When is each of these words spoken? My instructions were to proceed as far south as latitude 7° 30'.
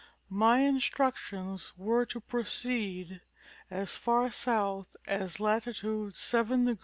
My 0.31 0.61
instructions 0.61 1.73
were 1.77 2.07
to 2.07 2.19
proceed 2.21 3.21
as 3.69 3.97
far 3.97 4.31
south 4.31 4.97
as 5.07 5.39
latitude 5.39 6.13
7° 6.13 6.65
30'. 6.65 6.79